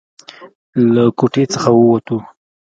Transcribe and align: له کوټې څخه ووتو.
له 0.93 1.03
کوټې 1.17 1.43
څخه 1.53 1.69
ووتو. 1.73 2.17